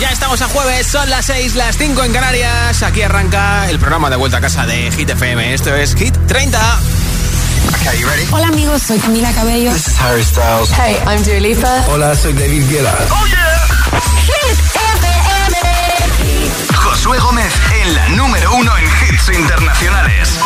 Ya 0.00 0.08
estamos 0.08 0.40
a 0.40 0.48
jueves, 0.48 0.86
son 0.86 1.10
las 1.10 1.26
6, 1.26 1.56
las 1.56 1.76
5 1.76 2.02
en 2.04 2.12
Canarias. 2.14 2.82
Aquí 2.82 3.02
arranca 3.02 3.68
el 3.68 3.78
programa 3.78 4.08
de 4.08 4.16
vuelta 4.16 4.38
a 4.38 4.40
casa 4.40 4.64
de 4.64 4.90
Hit 4.90 5.10
FM. 5.10 5.52
Esto 5.52 5.74
es 5.74 5.94
Hit 5.94 6.16
30. 6.26 6.58
Okay, 7.80 8.00
you 8.00 8.08
ready? 8.08 8.26
Hola 8.32 8.46
amigos, 8.46 8.82
soy 8.82 8.98
Camila 8.98 9.30
Cabello. 9.32 9.70
This 9.70 9.88
is 9.88 10.00
Harry 10.00 10.24
Styles. 10.24 10.70
Hey, 10.72 10.96
I'm 11.06 11.22
Dua 11.22 11.40
Lipa. 11.40 11.84
Hola, 11.88 12.16
soy 12.16 12.32
David 12.32 12.66
Guetta. 12.70 12.96
Oh 13.10 13.26
yeah. 13.26 13.68
Hit 14.24 14.58
FM. 14.96 15.58
Josué 16.74 17.18
Gómez 17.18 17.52
en 17.82 17.94
la 17.94 18.08
número 18.08 18.54
uno 18.54 18.72
en 18.78 18.84
hits 18.84 19.28
internacionales. 19.38 20.38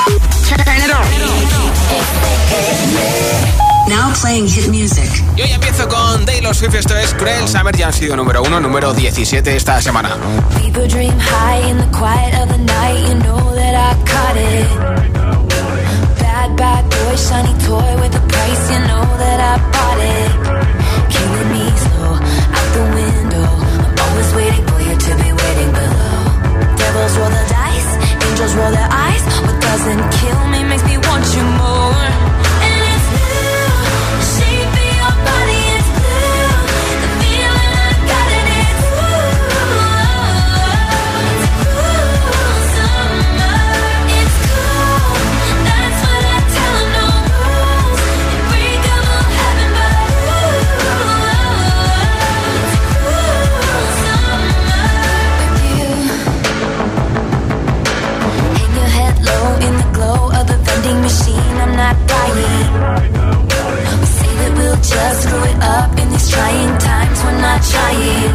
Now 3.89 4.13
playing 4.15 4.49
hit 4.49 4.69
music. 4.69 5.11
Y 5.37 5.43
hoy 5.43 5.51
empiezo 5.51 5.87
con 5.89 6.25
Taylor 6.25 6.55
Swift, 6.55 6.75
esto 6.75 6.97
es 6.97 7.13
Cruel 7.15 7.47
Summer, 7.47 7.77
ya 7.77 7.89
han 7.89 7.93
sido 7.93 8.17
número 8.17 8.43
uno, 8.43 8.59
número 8.59 8.95
17 8.95 9.57
esta 9.57 9.81
semana. 9.83 10.17
People 10.59 10.89
dream 10.89 11.13
high 11.19 11.71
in 11.71 11.77
the 11.79 11.87
quiet 11.97 12.35
of 12.41 12.49
the 12.49 12.59
night, 12.59 13.09
you 13.09 13.15
know 13.21 13.55
that 13.55 13.75
I 13.75 13.95
caught 14.05 14.37
it. 14.37 14.69
Bad, 16.19 16.57
bad 16.57 16.85
boy, 16.89 17.17
shiny 17.17 17.53
toy 17.67 18.01
with 18.01 18.17
a 18.17 18.21
price, 18.27 18.71
you 18.73 18.81
know 18.89 19.05
that 19.19 19.41
I 19.41 19.59
bought 19.71 20.01
it. 20.01 20.31
Killing 21.13 21.51
me 21.53 21.71
slow, 21.77 22.15
out 22.57 22.69
the 22.73 22.85
window. 22.95 23.49
I'm 23.85 23.99
always 24.01 24.35
waiting 24.35 24.67
for 24.67 24.81
you 24.81 24.97
to 24.97 25.13
be 25.23 25.31
waiting 25.31 25.73
below. 25.73 26.77
Devils 26.77 27.17
roll 27.19 27.29
the 27.29 27.45
dice, 27.53 27.91
angels 28.31 28.55
roll 28.55 28.71
their 28.73 28.89
eyes. 28.91 29.23
What 29.45 29.61
doesn't 29.61 30.03
kill 30.21 30.47
me 30.49 30.65
makes 30.65 30.85
me 30.85 30.97
want 30.97 31.25
you 31.37 31.43
more. 31.61 31.94
Not 61.77 61.97
buying. 62.07 62.71
We 64.01 64.07
say 64.07 64.33
that 64.41 64.53
we'll 64.57 64.81
just 64.81 65.19
screw 65.23 65.43
it 65.43 65.59
up 65.63 65.91
in 65.99 66.07
these 66.11 66.29
trying 66.31 66.75
times. 66.79 67.19
We're 67.25 67.41
not 67.41 67.61
trying. 67.63 68.35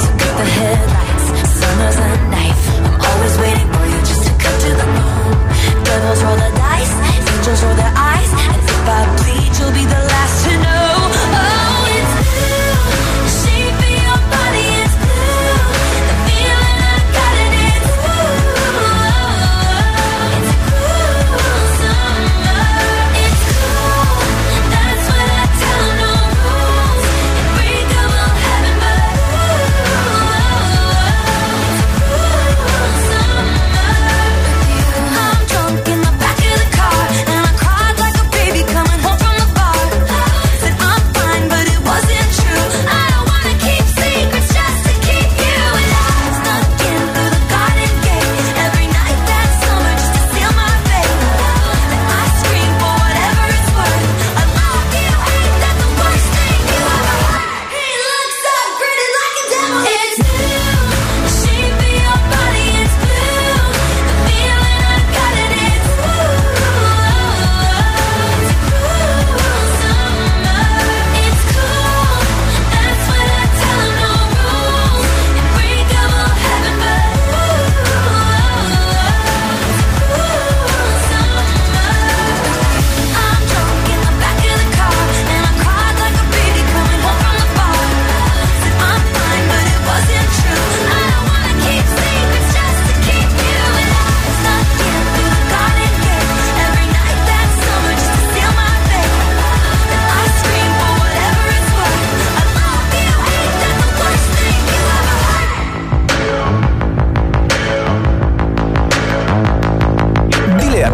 So 0.00 0.08
cut 0.20 0.34
the 0.40 0.46
headlights. 0.56 1.26
Summer's 1.60 1.98
a 2.00 2.10
knife. 2.32 2.62
I'm 2.86 2.96
always 3.00 3.34
waiting 3.38 3.68
for 3.72 3.84
you 3.84 3.98
just 4.10 4.22
to 4.26 4.32
cut 4.42 4.56
to 4.64 4.70
the 4.80 4.88
bone. 4.96 5.38
Devils 5.84 6.20
roll 6.24 6.38
the 6.40 6.50
dice. 6.56 6.94
Angels 7.20 7.60
roll 7.64 7.76
their 7.76 7.94
eyes. 7.94 8.30
And 8.48 8.60
if 8.64 8.88
I 8.88 9.00
bleed, 9.18 9.50
you'll 9.58 9.76
be 9.76 9.84
the 9.84 10.02
last 10.12 10.34
to 10.44 10.52
know. 10.64 10.79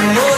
Chest. 0.00 0.14
More 0.14 0.37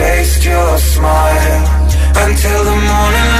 taste 0.00 0.44
your 0.46 0.78
smile 0.78 1.62
until 2.24 2.60
the 2.64 2.76
morning 2.90 3.39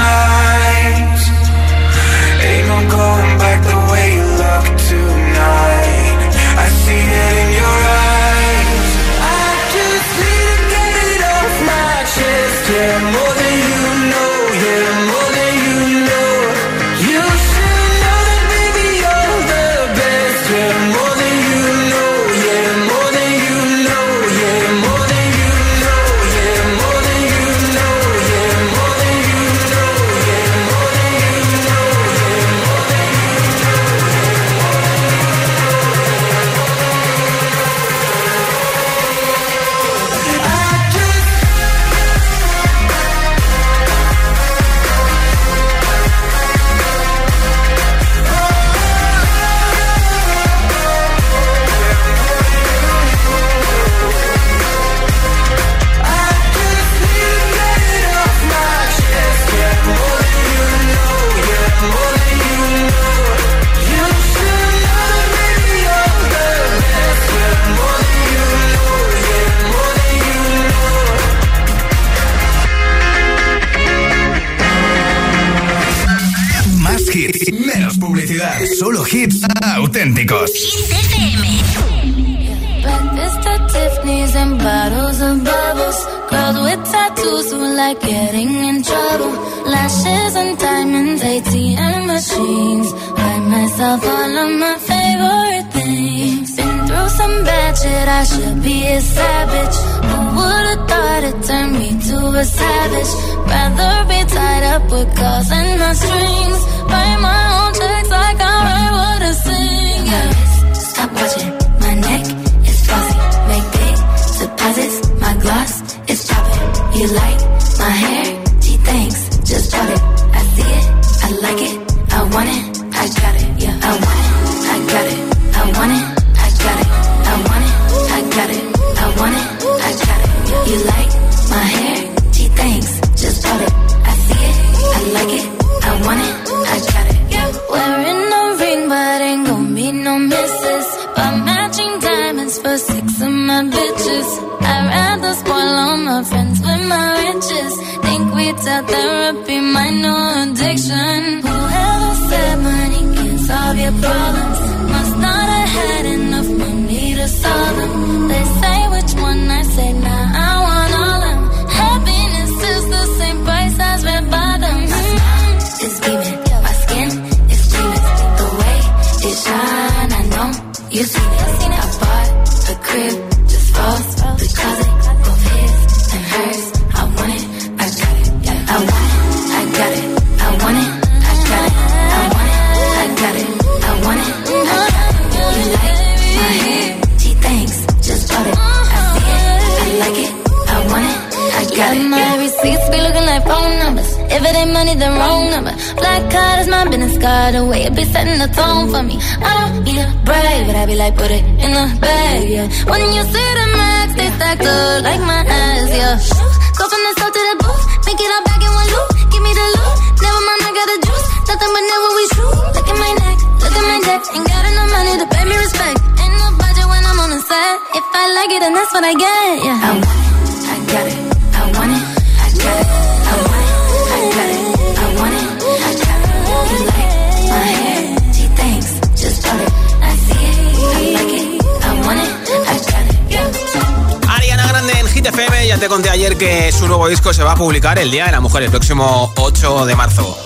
te 235.81 235.89
conté 235.89 236.11
ayer 236.11 236.37
que 236.37 236.71
su 236.71 236.87
nuevo 236.87 237.07
disco 237.07 237.33
se 237.33 237.41
va 237.43 237.53
a 237.53 237.55
publicar 237.55 237.97
el 237.97 238.11
Día 238.11 238.27
de 238.27 238.31
la 238.31 238.39
Mujer, 238.39 238.61
el 238.61 238.69
próximo 238.69 239.33
8 239.35 239.87
de 239.87 239.95
marzo. 239.95 240.37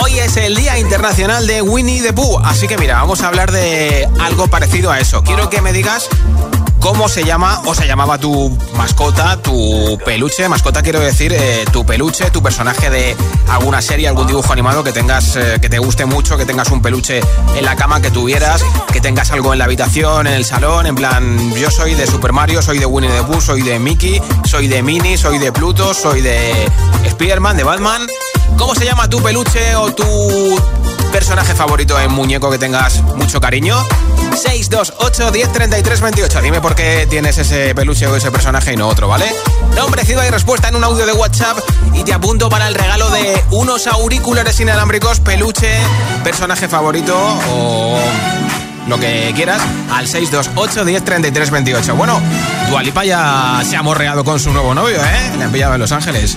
Hoy 0.00 0.20
es 0.20 0.36
el 0.36 0.54
Día 0.54 0.78
Internacional 0.78 1.48
de 1.48 1.62
Winnie 1.62 2.00
the 2.00 2.12
Pooh, 2.12 2.38
así 2.44 2.68
que 2.68 2.78
mira, 2.78 2.94
vamos 2.94 3.22
a 3.22 3.26
hablar 3.26 3.50
de 3.50 4.08
algo 4.20 4.46
parecido 4.46 4.92
a 4.92 5.00
eso. 5.00 5.24
Quiero 5.24 5.50
que 5.50 5.60
me 5.62 5.72
digas 5.72 6.08
cómo 6.88 7.06
se 7.06 7.22
llama 7.22 7.60
o 7.66 7.74
se 7.74 7.86
llamaba 7.86 8.16
tu 8.16 8.56
mascota, 8.74 9.36
tu 9.42 9.98
peluche. 10.06 10.48
Mascota 10.48 10.82
quiero 10.82 11.00
decir 11.00 11.34
eh, 11.34 11.66
tu 11.70 11.84
peluche, 11.84 12.30
tu 12.30 12.42
personaje 12.42 12.88
de 12.88 13.14
alguna 13.50 13.82
serie, 13.82 14.08
algún 14.08 14.26
dibujo 14.26 14.54
animado 14.54 14.82
que 14.82 14.90
tengas, 14.90 15.36
eh, 15.36 15.58
que 15.60 15.68
te 15.68 15.78
guste 15.78 16.06
mucho, 16.06 16.38
que 16.38 16.46
tengas 16.46 16.70
un 16.70 16.80
peluche 16.80 17.20
en 17.54 17.64
la 17.66 17.76
cama 17.76 18.00
que 18.00 18.10
tuvieras, 18.10 18.64
que 18.90 19.02
tengas 19.02 19.30
algo 19.32 19.52
en 19.52 19.58
la 19.58 19.66
habitación, 19.66 20.28
en 20.28 20.32
el 20.32 20.46
salón, 20.46 20.86
en 20.86 20.94
plan, 20.94 21.54
yo 21.56 21.70
soy 21.70 21.94
de 21.94 22.06
Super 22.06 22.32
Mario, 22.32 22.62
soy 22.62 22.78
de 22.78 22.86
Winnie 22.86 23.10
the 23.10 23.22
Pooh, 23.22 23.42
soy 23.42 23.60
de 23.60 23.78
Mickey, 23.78 24.22
soy 24.46 24.66
de 24.66 24.82
Minnie, 24.82 25.18
soy 25.18 25.36
de 25.36 25.52
Pluto, 25.52 25.92
soy 25.92 26.22
de 26.22 26.70
Spider-Man, 27.04 27.58
de 27.58 27.64
Batman. 27.64 28.06
¿Cómo 28.56 28.74
se 28.74 28.86
llama 28.86 29.10
tu 29.10 29.22
peluche 29.22 29.76
o 29.76 29.92
tu 29.92 30.58
personaje 31.12 31.54
favorito 31.54 32.00
en 32.00 32.10
muñeco 32.12 32.50
que 32.50 32.56
tengas 32.56 33.02
mucho 33.02 33.42
cariño? 33.42 33.76
628 34.38 35.30
10 35.30 35.52
33 35.52 36.00
28. 36.00 36.40
Dime 36.40 36.60
por 36.60 36.74
qué 36.74 37.06
tienes 37.08 37.38
ese 37.38 37.74
peluche 37.74 38.06
o 38.06 38.16
ese 38.16 38.30
personaje 38.30 38.72
y 38.72 38.76
no 38.76 38.88
otro, 38.88 39.08
¿vale? 39.08 39.26
Nombre, 39.74 40.04
ciudad 40.04 40.24
y 40.26 40.30
respuesta 40.30 40.68
en 40.68 40.76
un 40.76 40.84
audio 40.84 41.06
de 41.06 41.12
WhatsApp 41.12 41.58
y 41.92 42.04
te 42.04 42.12
apunto 42.12 42.48
para 42.48 42.68
el 42.68 42.74
regalo 42.74 43.10
de 43.10 43.42
unos 43.50 43.86
auriculares 43.86 44.58
inalámbricos, 44.60 45.20
peluche, 45.20 45.72
personaje 46.24 46.68
favorito 46.68 47.16
o 47.50 47.98
lo 48.86 48.98
que 48.98 49.32
quieras 49.34 49.60
al 49.92 50.06
628 50.06 50.84
10 50.84 51.04
33 51.04 51.50
28. 51.50 51.96
Bueno, 51.96 52.20
Dualipa 52.70 53.04
ya 53.04 53.60
se 53.68 53.76
ha 53.76 53.82
morreado 53.82 54.24
con 54.24 54.38
su 54.40 54.52
nuevo 54.52 54.74
novio, 54.74 54.96
¿eh? 54.96 55.32
Le 55.36 55.44
han 55.44 55.52
pillado 55.52 55.74
en 55.74 55.80
Los 55.80 55.92
Ángeles. 55.92 56.36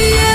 yeah. 0.00 0.27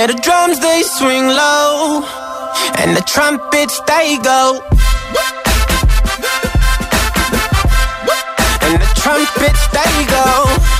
Yeah, 0.00 0.06
the 0.06 0.14
drums 0.14 0.58
they 0.60 0.82
swing 0.82 1.26
low, 1.26 2.02
and 2.78 2.96
the 2.96 3.02
trumpets 3.02 3.78
they 3.86 4.16
go. 4.22 4.62
And 8.62 8.80
the 8.80 8.92
trumpets 8.96 9.66
they 9.76 10.06
go. 10.06 10.79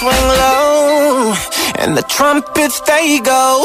swing 0.00 0.26
low, 0.42 1.34
and 1.76 1.94
the 1.94 2.02
trumpets 2.08 2.80
they 2.88 3.20
go. 3.20 3.62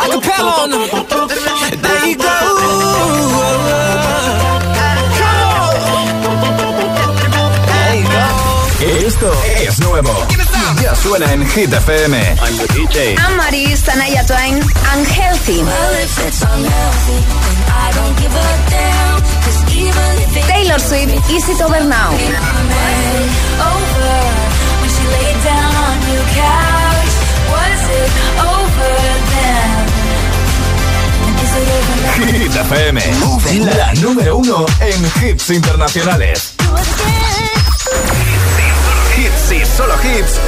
I 0.00 0.08
can 0.26 0.46
on 0.60 0.70
them. 0.72 0.84
There 1.84 2.06
you 2.08 2.16
go. 2.16 2.36
There 7.68 7.96
you 8.00 8.08
go. 8.16 8.26
Esto 9.06 9.30
es 9.66 9.78
nuevo. 9.80 10.14
Ya 10.82 10.94
suena 10.94 11.32
en 11.34 11.46
Hit 11.50 11.72
FM. 11.72 12.16
I'm 12.16 12.56
the 12.56 12.66
DJ. 12.76 13.18
Anne-Marie, 13.18 13.76
Sanaya 13.76 14.24
Twain, 14.26 14.62
Unhealthy. 14.94 15.62
Well, 15.62 15.94
if 16.02 16.18
it's 16.26 16.42
unhealthy, 16.42 17.20
then 17.44 17.58
I 17.68 17.92
don't 17.92 18.16
give 18.16 18.34
a 18.34 18.70
damn. 18.70 19.25
Taylor 20.46 20.78
Swift, 20.78 21.30
Easy 21.30 21.52
It 21.52 21.60
Over 21.62 21.84
Now. 21.84 22.12
Hit 32.16 32.56
FM, 32.56 33.00
la 33.76 33.94
número 33.94 34.36
uno 34.38 34.66
en 34.80 35.28
hits 35.28 35.50
internacionales. 35.50 36.54
Hits 39.16 39.52
y 39.52 39.76
solo 39.76 39.94
hits. 40.02 40.40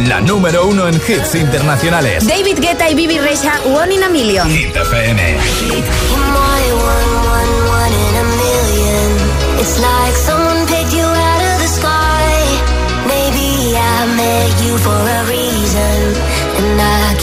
en 0.00 0.08
la 0.08 0.20
número 0.20 0.66
uno 0.66 0.88
en 0.88 0.94
hits 0.94 1.34
internacionales. 1.34 2.26
David 2.26 2.58
Guetta 2.58 2.88
y 2.90 2.94
Bibi 2.94 3.18
Rexa, 3.18 3.60
One 3.66 3.94
in 3.94 4.02
a 4.02 4.08
Million. 4.08 4.48
Hit 4.48 4.74
FM. 4.74 5.20
It's 9.60 9.78
like 9.78 10.16
someone 10.16 10.66
picked 10.66 10.94
you 10.94 11.04
out 11.04 11.42
of 11.50 11.56
the 11.60 11.68
sky. 11.68 12.32
Maybe 13.06 13.76
I 13.76 14.06
made 14.16 14.58
you 14.64 14.78
for 14.78 15.00
a 15.18 15.20
reason. 15.28 15.98
And 16.58 16.80
I 16.80 17.19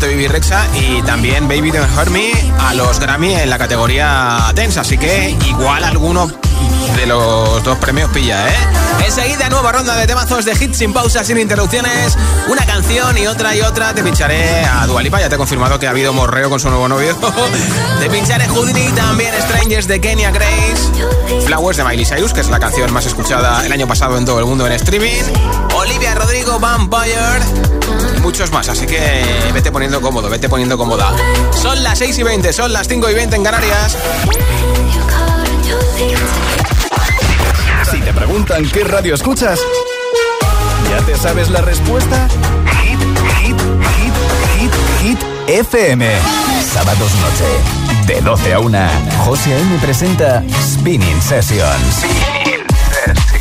de 0.00 0.08
Bibi 0.08 0.28
Rexa 0.28 0.66
y 0.74 1.02
también 1.02 1.48
Baby 1.48 1.70
Don't 1.70 1.90
Hurt 1.96 2.10
Me 2.10 2.30
a 2.60 2.74
los 2.74 3.00
Grammy 3.00 3.34
en 3.34 3.50
la 3.50 3.58
categoría 3.58 4.52
Dance, 4.54 4.78
así 4.78 4.96
que 4.96 5.36
igual 5.46 5.82
alguno 5.82 6.30
de 6.96 7.06
los 7.06 7.62
dos 7.64 7.78
premios 7.78 8.10
pilla, 8.10 8.48
¿eh? 8.48 8.54
Enseguida, 9.04 9.48
nueva 9.48 9.72
ronda 9.72 9.96
de 9.96 10.06
temazos 10.06 10.44
de 10.44 10.52
hits 10.52 10.78
sin 10.78 10.92
pausas, 10.92 11.26
sin 11.26 11.38
interrupciones. 11.38 12.16
Una 12.48 12.64
canción 12.66 13.16
y 13.18 13.26
otra 13.26 13.56
y 13.56 13.60
otra. 13.60 13.94
Te 13.94 14.02
pincharé 14.02 14.64
a 14.64 14.86
Dualipa, 14.86 15.20
ya 15.20 15.28
te 15.28 15.34
he 15.34 15.38
confirmado 15.38 15.78
que 15.78 15.86
ha 15.86 15.90
habido 15.90 16.12
morreo 16.12 16.50
con 16.50 16.60
su 16.60 16.68
nuevo 16.68 16.88
novio. 16.88 17.16
te 18.00 18.10
pincharé 18.10 18.46
Houdini, 18.48 18.88
también 18.90 19.32
Strangers 19.42 19.88
de 19.88 20.00
Kenya 20.00 20.30
Grace. 20.30 21.44
Flowers 21.46 21.76
de 21.76 21.84
Miley 21.84 22.04
Cyrus, 22.04 22.32
que 22.32 22.40
es 22.40 22.48
la 22.48 22.58
canción 22.58 22.92
más 22.92 23.06
escuchada 23.06 23.64
el 23.64 23.72
año 23.72 23.86
pasado 23.86 24.16
en 24.18 24.24
todo 24.24 24.38
el 24.38 24.46
mundo 24.46 24.66
en 24.66 24.72
streaming. 24.72 25.22
Olivia 25.74 26.14
Rodrigo, 26.14 26.58
Vampire. 26.58 28.07
Muchos 28.22 28.50
más, 28.52 28.68
así 28.68 28.86
que 28.86 29.24
vete 29.54 29.72
poniendo 29.72 30.00
cómodo, 30.00 30.28
vete 30.28 30.48
poniendo 30.48 30.76
cómoda. 30.76 31.14
Son 31.52 31.82
las 31.82 31.98
6 31.98 32.18
y 32.18 32.22
20, 32.22 32.52
son 32.52 32.72
las 32.72 32.86
5 32.86 33.10
y 33.10 33.14
20 33.14 33.36
en 33.36 33.44
Canarias. 33.44 33.96
Si 37.90 38.00
te 38.00 38.12
preguntan 38.12 38.68
qué 38.68 38.84
radio 38.84 39.14
escuchas, 39.14 39.60
¿ya 40.90 40.98
te 41.06 41.16
sabes 41.16 41.48
la 41.50 41.62
respuesta? 41.62 42.28
Hit, 42.82 43.00
hit, 43.40 43.56
hit, 43.96 44.14
hit, 44.58 44.72
hit, 45.00 45.18
FM. 45.46 46.06
Sábados 46.72 47.10
noche, 47.14 48.06
de 48.06 48.20
12 48.20 48.52
a 48.52 48.60
1, 48.60 48.78
José 49.24 49.54
A.M. 49.54 49.78
presenta 49.80 50.42
Spinning 50.62 51.22
Sessions. 51.22 51.64
Spinning 51.96 52.66
Sessions. 53.04 53.37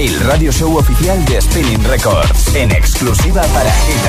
El 0.00 0.18
radio 0.20 0.50
show 0.50 0.78
oficial 0.78 1.22
de 1.26 1.38
Spinning 1.42 1.84
Records, 1.84 2.54
en 2.54 2.70
exclusiva 2.70 3.42
para 3.42 3.70
Hit. 3.70 4.00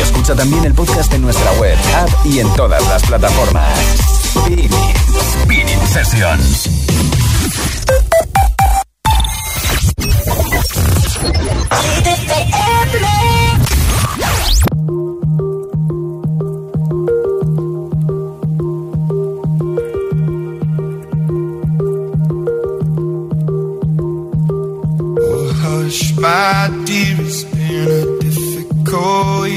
Escucha 0.00 0.34
también 0.34 0.64
el 0.64 0.72
podcast 0.72 1.12
en 1.12 1.20
nuestra 1.20 1.52
web, 1.60 1.76
app 1.94 2.08
y 2.24 2.40
en 2.40 2.50
todas 2.54 2.82
las 2.88 3.02
plataformas. 3.02 3.78
Spinning, 4.24 4.70
Spinning 5.44 5.86
Sessions. 5.86 6.70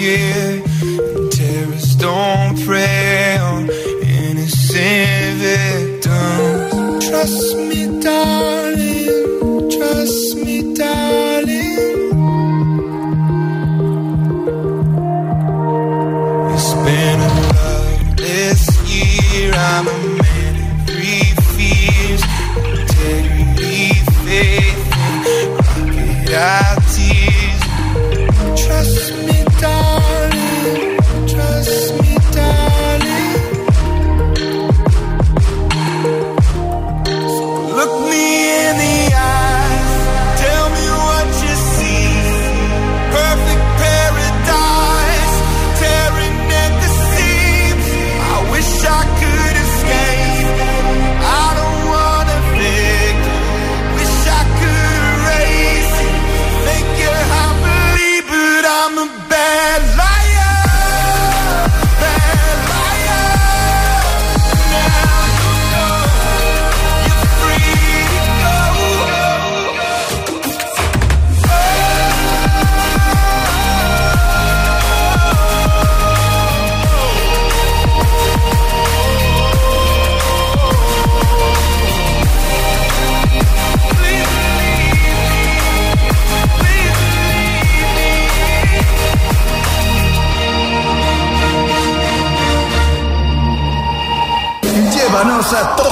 Difficult 0.02 0.51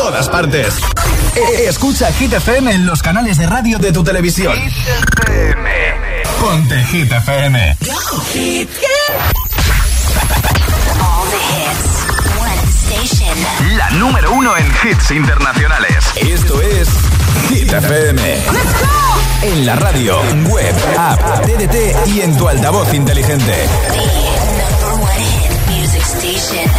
todas 0.10 0.28
partes. 0.30 0.74
E- 1.36 1.70
Escucha 1.70 2.12
Hit 2.14 2.34
FM 2.34 2.72
en 2.74 2.86
los 2.88 3.04
canales 3.04 3.38
de 3.38 3.46
radio 3.46 3.78
de 3.78 3.92
tu 3.92 4.04
televisión. 4.04 4.54
Ponte 6.40 6.84
Hit 6.86 7.12
FM. 7.12 7.78
All 11.00 11.30
the 11.30 11.38
hits. 11.54 11.86
One 12.40 12.64
station. 12.72 13.38
La 13.78 13.90
número 13.92 14.32
uno 14.34 14.58
en 14.58 14.66
hits 14.84 15.12
internacionales. 15.12 16.04
Esto 16.16 16.60
es 16.60 16.90
Hit 17.50 17.72
FM. 17.72 18.38
En 19.44 19.66
la 19.68 19.76
radio, 19.76 20.20
web, 20.48 20.76
app, 20.98 21.46
TDT 21.46 22.08
y 22.08 22.22
en 22.22 22.36
tu 22.36 22.48
altavoz 22.50 22.92
inteligente. 22.96 23.68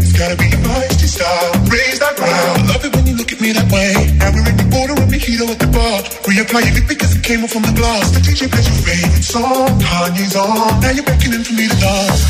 It's 0.00 0.16
gotta 0.16 0.36
be 0.36 0.48
your 0.48 0.60
feisty 0.64 1.04
style. 1.04 1.52
Raise 1.68 1.98
that 2.00 2.16
crowd. 2.16 2.56
I 2.56 2.64
love 2.72 2.84
it 2.84 2.96
when 2.96 3.06
you 3.06 3.14
look 3.20 3.32
at 3.32 3.40
me 3.40 3.52
that 3.52 3.68
way. 3.68 3.92
Now 4.16 4.32
we're 4.32 4.48
in 4.48 4.56
the 4.56 4.68
border 4.72 4.96
of 4.96 5.08
Mojito 5.12 5.44
at 5.52 5.60
the 5.60 5.68
bar. 5.68 6.00
Reapply 6.24 6.60
your 6.72 6.88
because 6.88 7.12
it 7.16 7.22
came 7.22 7.44
off 7.44 7.52
from 7.52 7.68
the 7.68 7.76
glass. 7.76 8.08
The 8.16 8.20
DJ 8.24 8.48
plays 8.48 8.64
your 8.64 8.80
favorite 8.80 9.26
song. 9.28 9.68
Kanye's 9.76 10.36
on. 10.40 10.80
Now 10.80 10.90
you're 10.96 11.04
beckoning 11.04 11.44
for 11.44 11.52
me 11.52 11.68
to 11.68 11.76
dance. 11.76 12.22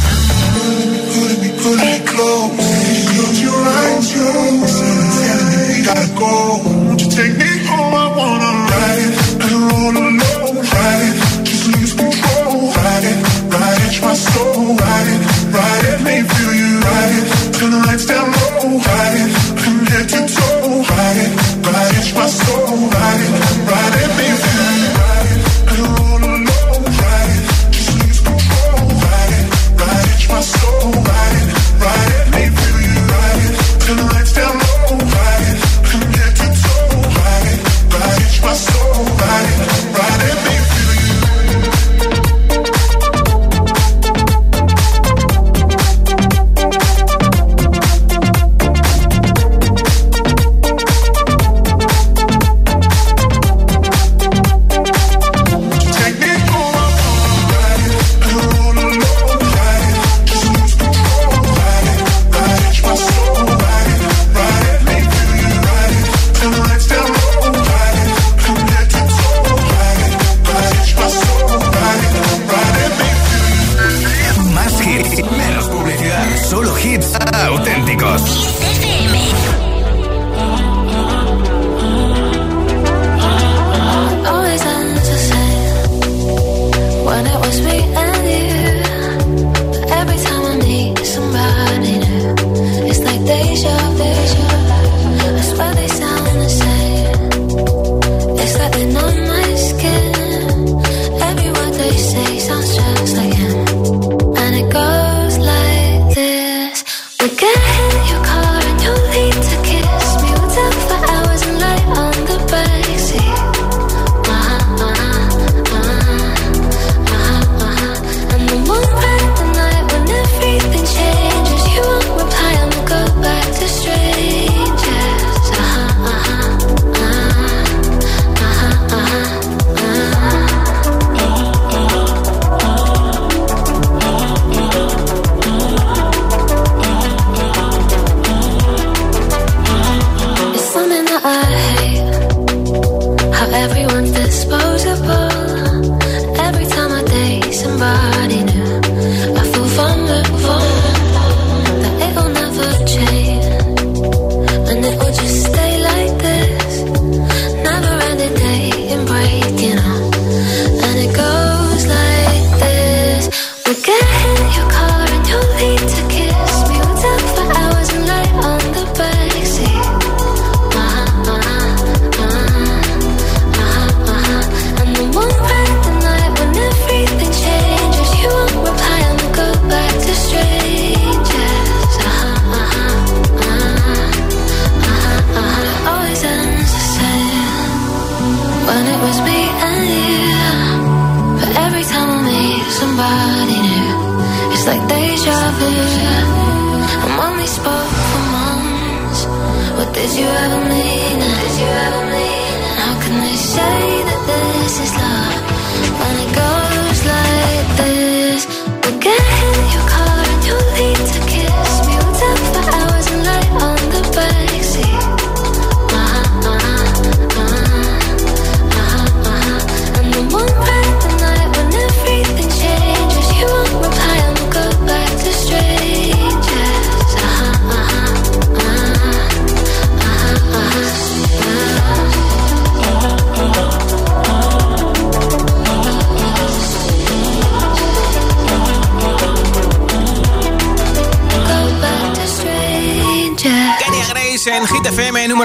Put 1.15 1.31
me, 1.39 1.51
put 1.63 1.77
me 1.79 1.95
close. 2.11 2.59
Close 2.59 3.39
your 3.39 3.55
eyes, 3.55 4.07
your 4.19 4.35
eyes. 4.35 4.75
We 5.71 5.87
gotta 5.87 6.11
go. 6.19 6.35
Won't 6.91 7.01
you 7.07 7.11
take 7.11 7.35
me 7.39 7.51
home? 7.71 7.95
I 7.95 8.07
wanna 8.19 8.51
ride. 8.67 9.15
I 9.39 9.47
don't 9.47 9.71
wanna 9.79 10.05
know. 10.19 10.59
Ride. 10.59 11.30
touch 14.01 14.09
my 14.09 14.15
soul, 14.15 14.77
ride 14.77 15.09
it, 15.09 15.21
ride 15.53 15.85
feel 16.31 16.55
you 16.55 16.81
ride 16.81 17.13
it. 17.19 17.55
Turn 17.55 17.71
the 17.71 17.79
lights 17.87 18.07
down 18.07 18.27
low, 18.33 18.79
ride 18.79 19.17
it, 19.23 19.31
head 19.91 20.09
to 20.09 20.21
toe, 20.35 20.83
ride 20.91 21.19
it, 21.25 21.33
ride 21.67 21.95
it, 21.99 22.15
my 22.15 22.27
soul, 22.27 22.77
ride 22.89 23.21
it, 23.21 23.33
ride 23.71 23.97
it, 24.01 24.11
you 24.21 24.89
ride 25.01 25.29
it. 25.33 25.41
I 25.67 25.77
don't 25.77 26.45
just 27.73 27.91
lose 27.99 28.21
control, 28.21 28.89
ride 29.05 29.35
it, 29.37 30.29
my 30.31 30.41
soul, 30.41 30.93
ride. 30.93 31.40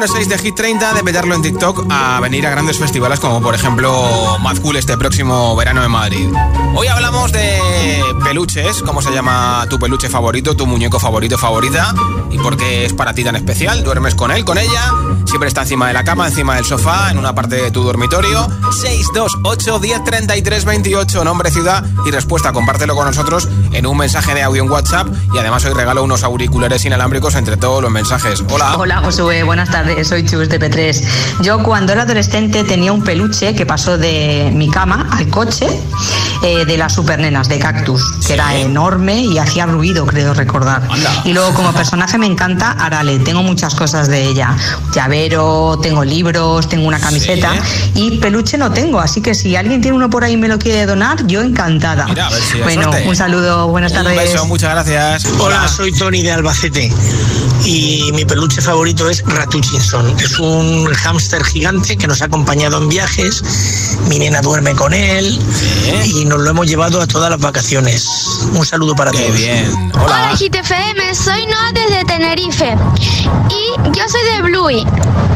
Número 0.05 0.23
6 0.23 0.29
de 0.29 0.37
Hit 0.37 0.55
30, 0.55 0.93
de 0.93 1.03
petarlo 1.03 1.33
en 1.33 1.41
TikTok 1.41 1.87
a 1.89 2.19
venir 2.19 2.45
a 2.45 2.51
grandes 2.51 2.77
festivales 2.77 3.19
como 3.19 3.41
por 3.41 3.55
ejemplo 3.55 4.37
Mad 4.39 4.57
Cool 4.57 4.75
este 4.75 4.97
próximo 4.97 5.55
verano 5.55 5.83
en 5.83 5.89
Madrid. 5.89 6.29
Hoy 6.75 6.87
hablamos 6.87 7.31
de 7.31 7.59
peluches, 8.23 8.81
cómo 8.83 9.01
se 9.01 9.11
llama 9.11 9.65
tu 9.69 9.79
peluche 9.79 10.09
favorito, 10.09 10.55
tu 10.55 10.67
muñeco 10.67 10.99
favorito 10.99 11.37
favorita 11.37 11.93
y 12.29 12.37
por 12.37 12.57
qué 12.57 12.85
es 12.85 12.93
para 12.93 13.13
ti 13.13 13.23
tan 13.23 13.35
especial. 13.35 13.83
Duermes 13.83 14.13
con 14.13 14.31
él, 14.31 14.43
con 14.43 14.57
ella, 14.57 14.93
siempre 15.25 15.47
está 15.47 15.61
encima 15.61 15.87
de 15.87 15.93
la 15.93 16.03
cama, 16.03 16.27
encima 16.27 16.55
del 16.55 16.65
sofá, 16.65 17.11
en 17.11 17.17
una 17.17 17.33
parte 17.33 17.55
de 17.55 17.71
tu 17.71 17.83
dormitorio. 17.83 18.47
628 18.71 19.79
10 19.79 20.03
33 20.03 20.65
28, 20.65 21.23
nombre, 21.23 21.49
ciudad 21.49 21.83
y 22.05 22.11
respuesta. 22.11 22.51
Compártelo 22.51 22.95
con 22.95 23.05
nosotros 23.05 23.47
en 23.71 23.85
un 23.85 23.97
mensaje 23.97 24.33
de 24.33 24.43
audio 24.43 24.63
en 24.63 24.69
WhatsApp 24.69 25.07
y 25.33 25.37
además 25.37 25.65
hoy 25.65 25.73
regalo 25.73 26.03
unos 26.03 26.23
auriculares 26.23 26.83
inalámbricos 26.85 27.35
entre 27.35 27.57
todos 27.57 27.81
los 27.81 27.91
mensajes. 27.91 28.43
Hola. 28.49 28.75
Hola 28.77 28.97
Josué, 28.97 29.43
buenas 29.43 29.69
tardes, 29.69 29.94
soy 30.03 30.25
Chus 30.25 30.49
de 30.49 30.60
P3. 30.60 31.41
Yo 31.41 31.63
cuando 31.63 31.93
era 31.93 32.03
adolescente 32.03 32.63
tenía 32.63 32.91
un 32.91 33.03
peluche 33.03 33.55
que 33.55 33.65
pasó 33.65 33.97
de 33.97 34.51
mi 34.53 34.69
cama 34.69 35.08
al 35.12 35.27
coche 35.29 35.67
eh, 36.43 36.65
de 36.65 36.77
las 36.77 36.93
supernenas 36.93 37.47
de 37.47 37.60
Cactus, 37.60 38.03
que 38.25 38.34
era 38.34 38.55
enorme 38.58 39.19
y 39.21 39.38
hacía 39.38 39.65
ruido, 39.65 40.05
creo 40.05 40.34
recordar. 40.34 40.81
Anda. 40.89 41.21
Y 41.23 41.34
luego 41.34 41.53
como 41.53 41.71
personaje 41.73 42.17
me 42.17 42.25
encanta 42.25 42.71
Arale, 42.71 43.19
tengo 43.19 43.43
muchas 43.43 43.75
cosas 43.75 44.08
de 44.08 44.23
ella. 44.25 44.55
Llavero, 44.93 45.79
tengo 45.81 46.03
libros, 46.03 46.67
tengo 46.67 46.88
una 46.88 46.99
camiseta 46.99 47.53
y 47.93 48.17
peluche 48.17 48.58
no 48.58 48.71
tengo, 48.71 48.99
así 48.99 49.21
que 49.21 49.34
si 49.36 49.55
alguien 49.55 49.81
tiene 49.81 49.95
uno 49.97 50.10
por 50.10 50.23
ahí 50.23 50.34
y 50.34 50.38
me 50.38 50.47
lo 50.47 50.60
quiere 50.60 50.86
donar, 50.86 51.25
yo 51.27 51.41
encantada. 51.41 52.05
Mira, 52.05 52.27
a 52.27 52.29
ver 52.29 52.41
si 52.41 52.58
hay 52.58 52.63
bueno, 52.63 52.84
suerte. 52.84 53.08
un 53.08 53.15
saludo, 53.15 53.67
buenas 53.67 53.91
Un 53.91 54.03
tardes. 54.03 54.17
beso, 54.17 54.45
muchas 54.45 54.71
gracias. 54.71 55.25
Hola, 55.39 55.67
soy 55.67 55.91
Tony 55.91 56.21
de 56.21 56.31
Albacete 56.31 56.91
y 57.63 58.12
mi 58.13 58.25
peluche 58.25 58.62
favorito 58.62 59.10
es 59.10 59.21
Es 59.85 60.39
un 60.39 60.91
hámster 60.95 61.43
gigante 61.45 61.95
que 61.95 62.07
nos 62.07 62.19
ha 62.23 62.25
acompañado 62.25 62.79
en 62.79 62.89
viajes. 62.89 63.43
Mi 64.07 64.17
nena 64.17 64.41
duerme 64.41 64.73
con 64.73 64.95
él 64.95 65.39
y 66.05 66.25
nos 66.25 66.39
lo 66.39 66.49
hemos 66.49 66.65
llevado 66.65 66.99
a 67.01 67.05
todas 67.05 67.29
las 67.29 67.39
vacaciones. 67.39 68.07
Un 68.53 68.65
saludo 68.65 68.95
para 68.95 69.11
Qué 69.11 69.19
todos. 69.19 69.37
bien. 69.37 69.91
Hola 69.93 70.03
Hola. 70.03 70.31
GTFM, 70.33 71.13
soy 71.13 71.45
Noah 71.45 71.71
desde 71.73 72.03
Tenerife 72.05 72.75
y 73.51 73.91
yo 73.95 74.03
soy 74.09 74.35
de 74.35 74.41
Bluey. 74.41 74.79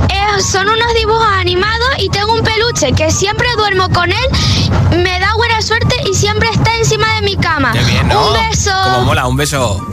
Eh, 0.09 0.41
son 0.41 0.67
unos 0.67 0.93
dibujos 0.97 1.27
animados 1.37 1.89
y 1.99 2.09
tengo 2.09 2.33
un 2.33 2.41
peluche 2.41 2.91
que 2.93 3.11
siempre 3.11 3.47
duermo 3.55 3.87
con 3.91 4.11
él, 4.11 4.97
me 5.03 5.19
da 5.19 5.31
buena 5.35 5.61
suerte 5.61 5.95
y 6.11 6.15
siempre 6.15 6.49
está 6.49 6.75
encima 6.75 7.05
de 7.15 7.21
mi 7.21 7.35
cama. 7.37 7.71
Qué 7.73 7.83
bien, 7.83 8.07
¿no? 8.07 8.29
Un 8.29 8.49
beso. 8.49 8.71
Como 8.83 9.05
mola, 9.05 9.27
un 9.27 9.37
beso. 9.37 9.85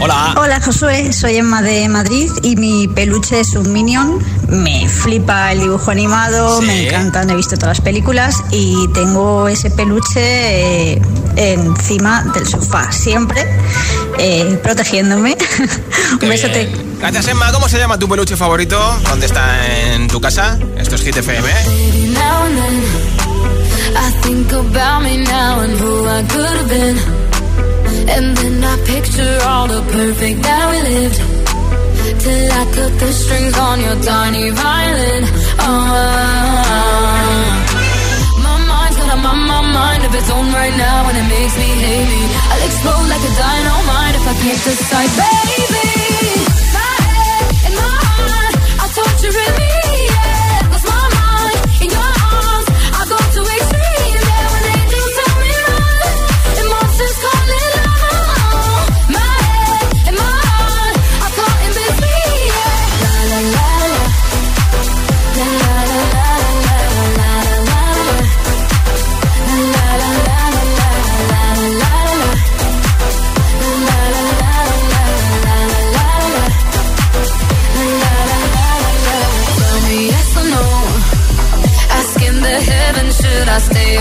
Hola. 0.00 0.34
Hola 0.36 0.60
Josué, 0.60 1.12
soy 1.12 1.36
Emma 1.36 1.60
de 1.60 1.88
Madrid 1.88 2.30
y 2.42 2.54
mi 2.56 2.86
peluche 2.86 3.40
es 3.40 3.54
un 3.54 3.72
Minion. 3.72 4.18
Me 4.48 4.88
flipa 4.88 5.50
el 5.52 5.60
dibujo 5.60 5.90
animado, 5.90 6.60
Sí. 6.60 6.66
me 6.66 6.86
encantan, 6.86 7.28
he 7.30 7.34
visto 7.34 7.56
todas 7.56 7.78
las 7.78 7.84
películas 7.84 8.42
y 8.52 8.86
tengo 8.94 9.48
ese 9.48 9.70
peluche 9.70 10.94
eh, 10.94 11.02
encima 11.36 12.22
del 12.32 12.46
sofá, 12.46 12.92
siempre 12.92 13.44
eh, 14.18 14.58
protegiéndome. 14.62 15.36
Un 16.22 16.28
besote. 16.28 16.70
Gracias, 17.00 17.28
Emma. 17.28 17.50
¿Cómo 17.52 17.68
se 17.68 17.78
llama 17.78 17.98
tu 17.98 18.08
peluche 18.08 18.36
favorito? 18.36 18.78
¿Dónde 19.08 19.26
está 19.26 19.66
en 19.94 20.06
tu 20.08 20.20
casa? 20.20 20.58
Esto 20.76 20.94
es 20.94 21.02
Hit 21.02 21.16
FM. 21.16 21.42
Baby, 21.42 22.14
now 22.14 22.46
and 28.16 28.36
then 28.36 28.64
I 28.64 28.74
picture 28.86 29.38
all 29.44 29.66
the 29.68 29.82
perfect 29.92 30.42
that 30.42 30.64
we 30.70 30.78
lived. 30.90 31.18
Till 32.22 32.52
I 32.60 32.64
cut 32.76 32.92
the 32.98 33.10
strings 33.12 33.56
on 33.58 33.76
your 33.80 33.96
tiny 34.02 34.50
violin. 34.50 35.22
Oh, 35.60 35.76
my 38.46 38.56
mind's 38.70 38.96
got 38.96 39.12
a 39.14 39.16
my, 39.16 39.34
my 39.52 39.60
mind 39.78 40.02
of 40.08 40.12
its 40.14 40.30
own 40.30 40.48
right 40.52 40.76
now, 40.76 41.08
and 41.08 41.16
it 41.22 41.28
makes 41.36 41.56
me 41.62 41.70
hate. 41.84 42.30
I'll 42.50 42.64
explode 42.68 43.06
like 43.12 43.24
a 43.30 43.32
dynamite 43.42 44.14
if 44.18 44.24
I 44.32 44.34
can't 44.42 44.62
decide, 44.66 45.12
baby. 45.20 45.86
My 46.76 46.94
head 47.12 47.46
and 47.66 47.74
my 47.76 47.92
heart 48.08 48.54
are 48.82 48.90
torturing 48.96 49.54
me. 49.60 49.77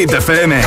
Hit 0.00 0.12
FM. 0.12 0.59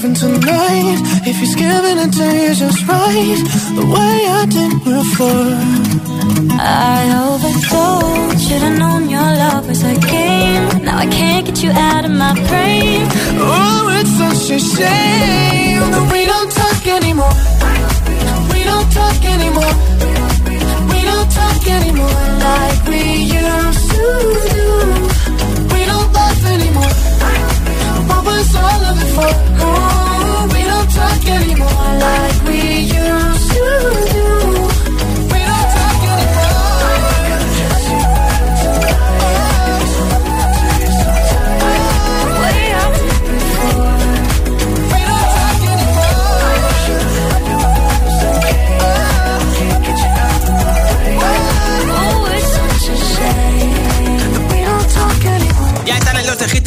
living 0.00 0.14
tonight. 0.14 0.98
If 1.26 1.36
you're 1.40 1.56
giving 1.56 1.98
it 1.98 2.12
to 2.18 2.26
you 2.40 2.54
just 2.54 2.86
right, 2.88 3.40
the 3.76 3.84
way 3.94 4.16
I 4.40 4.46
did 4.56 4.72
before. 4.84 5.56
I 6.58 7.00
overdosed. 7.28 8.48
Should've 8.48 8.78
known 8.78 9.10
your 9.10 9.30
love 9.42 9.68
was 9.68 9.82
a 9.82 9.94
game. 9.94 10.84
Now 10.84 10.96
I 10.98 11.06
can't 11.06 11.44
get 11.46 11.62
you 11.62 11.70
out 11.70 12.04
of 12.04 12.12
my 12.12 12.32
brain. 12.48 13.02
Oh, 13.44 13.98
it's 13.98 14.12
such 14.22 14.56
a 14.56 14.60
shame 14.74 15.84
that 15.92 16.06
we 16.12 16.24
don't 16.32 16.50
talk 16.60 16.82
anymore. 16.98 17.36
We 18.52 18.60
don't 18.70 18.90
talk 18.98 19.20
anymore. 19.34 19.74
We 20.92 21.00
don't 21.10 21.30
talk 21.40 21.62
anymore 21.78 22.22
like 22.48 22.80
we 22.88 23.02
used 23.42 23.86
to 23.96 24.06
do. 24.56 24.68
We 25.74 25.80
don't 25.90 26.10
laugh 26.16 26.42
anymore. 26.56 26.94
What 28.08 28.24
was 28.24 28.54
all 28.56 28.82
of 28.90 28.96
it 29.04 29.12
for? 29.16 29.79
trust 31.00 31.26
you 31.26 31.34
anymore. 31.34 31.68
Like 31.98 32.29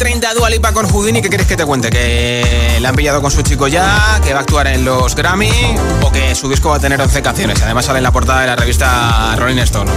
30, 0.04 0.34
Dua 0.34 0.50
Lipa 0.50 0.70
con 0.72 0.86
Houdini. 0.86 1.22
¿Qué 1.22 1.30
quieres 1.30 1.46
que 1.46 1.56
te 1.56 1.64
cuente? 1.64 1.88
¿Que 1.88 2.76
la 2.78 2.90
han 2.90 2.94
pillado 2.94 3.22
con 3.22 3.30
su 3.30 3.40
chico 3.40 3.68
ya? 3.68 4.20
¿Que 4.22 4.34
va 4.34 4.40
a 4.40 4.42
actuar 4.42 4.66
en 4.66 4.84
los 4.84 5.14
Grammy? 5.14 5.50
¿O 6.02 6.12
que 6.12 6.34
su 6.34 6.46
disco 6.46 6.68
va 6.68 6.76
a 6.76 6.78
tener 6.78 7.00
11 7.00 7.22
canciones? 7.22 7.62
Además 7.62 7.86
sale 7.86 8.00
en 8.00 8.02
la 8.02 8.12
portada 8.12 8.42
de 8.42 8.48
la 8.48 8.54
revista 8.54 9.34
Rolling 9.38 9.60
Stone. 9.60 9.90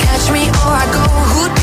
Catch 0.00 0.30
me 0.32 0.48
or 0.48 0.74
I 0.74 0.92
go. 0.92 1.55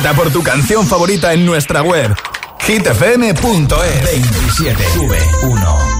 Por 0.00 0.32
tu 0.32 0.42
canción 0.42 0.86
favorita 0.86 1.32
en 1.32 1.46
nuestra 1.46 1.82
web 1.82 2.14
hitfm.es 2.66 4.02
27 4.02 4.84
V 4.98 5.18
1 5.42 5.99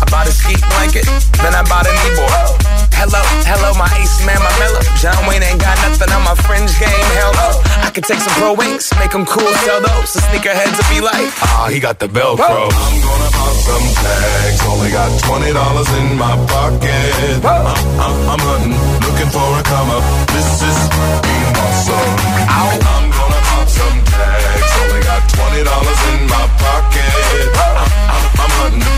I 0.00 0.04
bought 0.10 0.26
a 0.26 0.32
ski 0.32 0.54
blanket. 0.74 1.06
Then 1.42 1.54
I 1.54 1.62
bought 1.66 1.86
a 1.86 1.92
kneeboard. 1.92 2.54
Hello, 2.98 3.22
hello, 3.46 3.70
my 3.78 3.86
ace 3.98 4.18
man, 4.26 4.38
my 4.42 4.50
mellow. 4.58 4.82
John 4.98 5.18
Wayne 5.30 5.42
ain't 5.42 5.62
got 5.62 5.78
nothing 5.86 6.10
on 6.10 6.22
my 6.26 6.34
fringe 6.34 6.74
game. 6.82 7.08
Hell 7.14 7.30
no. 7.38 7.48
I 7.86 7.90
could 7.94 8.02
take 8.04 8.18
some 8.18 8.34
pro 8.42 8.54
wings, 8.58 8.90
make 8.98 9.14
them 9.14 9.26
cool, 9.26 9.46
sell 9.62 9.78
those. 9.78 10.14
The 10.14 10.20
sneakerheads 10.26 10.74
will 10.74 10.90
be 10.90 10.98
like, 10.98 11.30
ah, 11.46 11.70
he 11.70 11.78
got 11.78 11.98
the 12.02 12.10
Velcro. 12.10 12.42
I'm 12.42 12.98
gonna 12.98 13.30
pop 13.30 13.54
some 13.54 13.86
tags. 14.02 14.60
Only 14.66 14.90
got 14.90 15.10
twenty 15.22 15.52
dollars 15.54 15.90
in 15.94 16.18
my 16.18 16.34
pocket. 16.50 17.38
I'm, 17.46 17.70
I'm, 18.02 18.14
I'm 18.34 18.42
hunting, 18.42 18.74
looking 19.06 19.30
for 19.30 19.46
a 19.46 19.62
come 19.62 19.90
up. 19.94 20.02
This 20.34 20.58
is 20.66 20.78
being 21.22 21.54
awesome. 21.54 22.10
I'm 22.50 23.06
gonna 23.14 23.40
pop 23.46 23.66
some 23.70 23.98
tags. 24.10 24.70
Only 24.82 25.02
got 25.06 25.22
twenty 25.30 25.62
dollars 25.62 26.00
in 26.10 26.26
my 26.26 26.44
pocket. 26.58 27.46
I'm, 27.62 27.78
I'm, 28.10 28.24
I'm 28.42 28.52
hunting, 28.58 28.97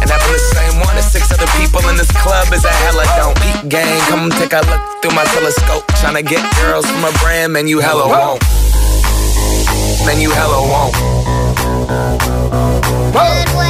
And 0.00 0.08
having 0.08 0.32
the 0.32 0.44
same 0.56 0.80
one 0.80 0.96
as 0.96 1.10
six 1.10 1.30
other 1.32 1.46
people 1.60 1.80
in 1.88 1.96
this 1.96 2.10
club 2.12 2.52
is 2.52 2.64
a 2.64 2.72
hella 2.84 3.04
don't. 3.16 3.36
Peak 3.40 3.68
gang, 3.68 4.00
come 4.08 4.30
take 4.30 4.52
a 4.52 4.62
look 4.66 4.82
through 5.00 5.14
my 5.14 5.24
telescope. 5.36 5.86
Tryna 6.00 6.26
get 6.26 6.42
girls 6.60 6.86
from 6.90 7.04
a 7.04 7.12
brand, 7.22 7.52
man, 7.52 7.68
you 7.68 7.80
hella 7.80 8.08
won't. 8.08 8.42
Man, 10.06 10.20
you 10.20 10.30
hella 10.30 10.60
won't. 10.64 10.96
I'm 13.12 13.69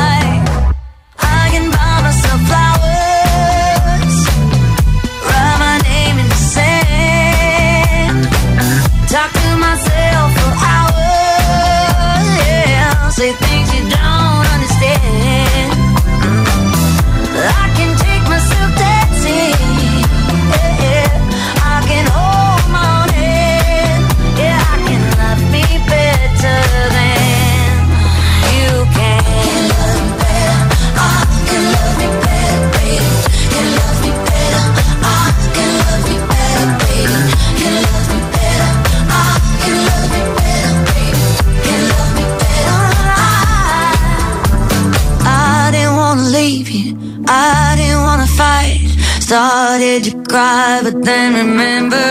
But 50.41 51.03
then 51.03 51.35
remember 51.35 52.10